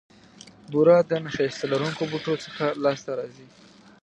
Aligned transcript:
بوره 0.71 0.95
د 1.09 1.11
نیشاسته 1.25 1.65
لرونکو 1.71 2.03
بوټو 2.11 2.33
څخه 2.45 2.65
لاسته 2.83 3.11
راځي. 3.19 3.47